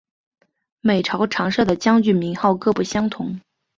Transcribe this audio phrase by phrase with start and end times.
[0.79, 3.39] 每朝常设的将军名号各不相同。